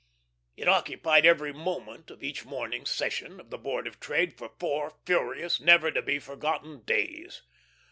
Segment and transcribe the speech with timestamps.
[0.57, 4.95] It occupied every moment of each morning's session of the Board of Trade for four
[5.05, 7.43] furious, never to be forgotten days.